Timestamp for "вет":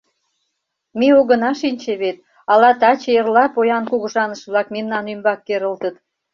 2.01-2.17